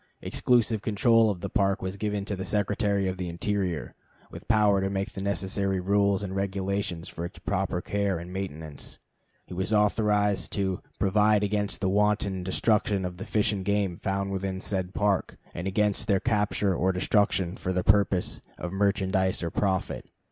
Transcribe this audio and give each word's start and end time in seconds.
Exclusive 0.23 0.81
control 0.81 1.29
of 1.29 1.41
the 1.41 1.47
Park 1.49 1.83
was 1.83 1.95
given 1.95 2.25
to 2.25 2.35
the 2.35 2.43
Secretary 2.43 3.07
of 3.07 3.17
the 3.17 3.29
Interior, 3.29 3.93
with 4.31 4.47
power 4.47 4.81
to 4.81 4.89
make 4.89 5.11
the 5.13 5.21
necessary 5.21 5.79
rules 5.79 6.23
and 6.23 6.35
regulations 6.35 7.07
for 7.07 7.23
its 7.23 7.37
proper 7.37 7.81
care 7.81 8.17
and 8.17 8.33
maintenance. 8.33 8.97
He 9.45 9.53
was 9.53 9.71
authorized 9.71 10.51
to 10.53 10.81
"provide 10.97 11.43
against 11.43 11.81
the 11.81 11.89
wanton 11.89 12.41
destruction 12.41 13.05
of 13.05 13.17
the 13.17 13.27
fish 13.27 13.51
and 13.53 13.63
game 13.63 13.95
found 13.97 14.31
within 14.31 14.59
said 14.59 14.95
Park, 14.95 15.37
and 15.53 15.67
against 15.67 16.07
their 16.07 16.19
capture 16.19 16.73
or 16.73 16.91
destruction 16.91 17.55
for 17.55 17.71
the 17.71 17.83
purpose 17.83 18.41
of 18.57 18.71
merchandise 18.71 19.43
or 19.43 19.51
profit." 19.51 20.09